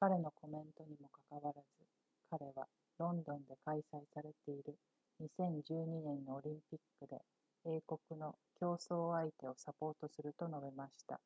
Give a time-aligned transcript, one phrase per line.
[0.00, 1.66] 彼のコメントにもかかわらず
[2.28, 2.66] 彼は
[2.98, 4.76] ロンドンで開催されている
[5.38, 7.22] 2012年のオリンピックで
[7.66, 11.20] 英国の競争相手をサポートすると述べました